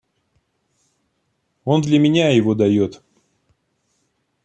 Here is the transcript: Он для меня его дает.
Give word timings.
Он 1.63 1.83
для 1.83 1.99
меня 1.99 2.29
его 2.31 2.55
дает. 2.55 3.03